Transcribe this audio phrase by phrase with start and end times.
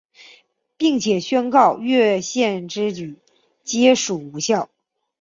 [0.77, 3.19] 并且宣告越线之举
[3.63, 4.67] 皆属无效。